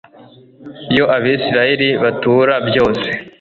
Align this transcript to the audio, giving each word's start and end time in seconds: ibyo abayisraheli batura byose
ibyo 0.85 1.03
abayisraheli 1.15 1.87
batura 2.03 2.55
byose 2.67 3.07